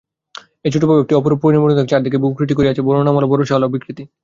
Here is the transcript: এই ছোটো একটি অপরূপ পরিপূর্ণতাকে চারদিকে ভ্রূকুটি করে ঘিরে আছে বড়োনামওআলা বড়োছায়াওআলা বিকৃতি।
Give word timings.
এই 0.65 0.71
ছোটো 0.73 0.85
একটি 1.01 1.13
অপরূপ 1.15 1.39
পরিপূর্ণতাকে 1.41 1.91
চারদিকে 1.91 2.17
ভ্রূকুটি 2.17 2.53
করে 2.53 2.57
ঘিরে 2.59 2.71
আছে 2.73 2.85
বড়োনামওআলা 2.87 3.27
বড়োছায়াওআলা 3.27 3.67
বিকৃতি। 3.73 4.03